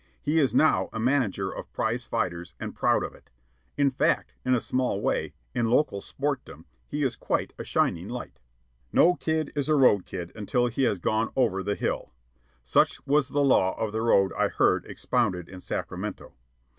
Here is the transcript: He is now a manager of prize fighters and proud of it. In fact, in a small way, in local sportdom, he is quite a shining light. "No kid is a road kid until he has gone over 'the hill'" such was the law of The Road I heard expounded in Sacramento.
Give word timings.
He 0.19 0.39
is 0.39 0.55
now 0.55 0.89
a 0.91 0.99
manager 0.99 1.51
of 1.51 1.71
prize 1.73 2.07
fighters 2.07 2.55
and 2.59 2.73
proud 2.73 3.03
of 3.03 3.13
it. 3.13 3.29
In 3.77 3.91
fact, 3.91 4.33
in 4.43 4.55
a 4.55 4.59
small 4.59 4.99
way, 4.99 5.35
in 5.53 5.69
local 5.69 6.01
sportdom, 6.01 6.65
he 6.87 7.03
is 7.03 7.15
quite 7.15 7.53
a 7.59 7.63
shining 7.63 8.09
light. 8.09 8.39
"No 8.91 9.13
kid 9.13 9.51
is 9.55 9.69
a 9.69 9.75
road 9.75 10.07
kid 10.07 10.31
until 10.35 10.65
he 10.65 10.85
has 10.85 10.97
gone 10.97 11.29
over 11.35 11.61
'the 11.61 11.75
hill'" 11.75 12.15
such 12.63 13.05
was 13.05 13.29
the 13.29 13.43
law 13.43 13.77
of 13.79 13.91
The 13.91 14.01
Road 14.01 14.33
I 14.35 14.47
heard 14.47 14.85
expounded 14.87 15.47
in 15.47 15.61
Sacramento. 15.61 16.33